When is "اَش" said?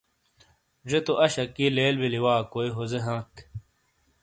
1.23-1.33